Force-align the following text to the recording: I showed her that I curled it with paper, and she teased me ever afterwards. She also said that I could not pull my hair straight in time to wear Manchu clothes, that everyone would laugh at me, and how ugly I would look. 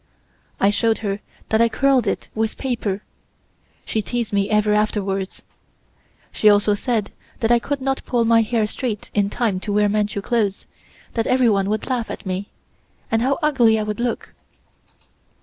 I 0.59 0.71
showed 0.71 0.97
her 1.05 1.19
that 1.49 1.61
I 1.61 1.69
curled 1.69 2.07
it 2.07 2.27
with 2.33 2.57
paper, 2.57 2.89
and 2.91 3.01
she 3.85 4.01
teased 4.01 4.33
me 4.33 4.49
ever 4.49 4.73
afterwards. 4.73 5.43
She 6.31 6.49
also 6.49 6.73
said 6.73 7.11
that 7.39 7.51
I 7.51 7.59
could 7.59 7.81
not 7.81 8.03
pull 8.03 8.25
my 8.25 8.41
hair 8.41 8.65
straight 8.65 9.11
in 9.13 9.29
time 9.29 9.59
to 9.59 9.71
wear 9.71 9.87
Manchu 9.89 10.23
clothes, 10.23 10.65
that 11.13 11.27
everyone 11.27 11.69
would 11.69 11.87
laugh 11.87 12.09
at 12.09 12.25
me, 12.25 12.49
and 13.11 13.21
how 13.21 13.37
ugly 13.43 13.77
I 13.77 13.83
would 13.83 13.99
look. 13.99 14.33